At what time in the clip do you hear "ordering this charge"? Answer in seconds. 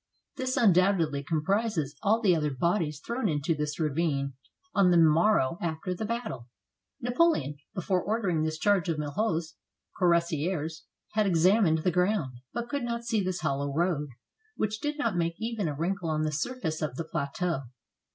8.01-8.89